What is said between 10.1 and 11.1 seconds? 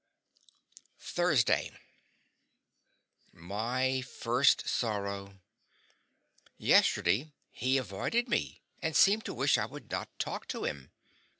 talk to him.